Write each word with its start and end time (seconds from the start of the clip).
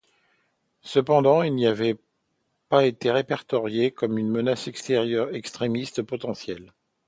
Cependant, 0.81 1.43
il 1.43 1.55
n'avait 1.55 1.99
pas 2.69 2.87
été 2.87 3.11
répertorié 3.11 3.91
comme 3.91 4.17
une 4.17 4.31
menace 4.31 4.67
extrémiste 4.67 6.01
potentielle. 6.01 6.73